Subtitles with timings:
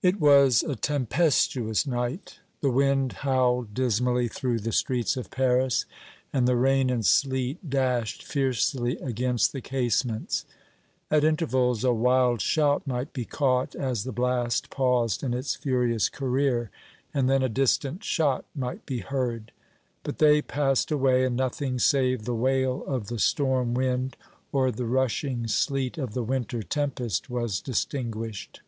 [0.00, 2.38] It was a tempestuous night.
[2.62, 5.84] The wind howled dismally through the streets of Paris,
[6.32, 10.46] and the rain and sleet dashed fiercely against the casements.
[11.10, 16.08] At intervals a wild shout might be caught as the blast paused in its furious
[16.08, 16.70] career,
[17.12, 19.52] and then a distant shot might be heard.
[20.04, 24.16] But they passed away, and nothing save the wail of the storm wind
[24.52, 28.62] or the rushing sleet of the winter tempest was distinguished.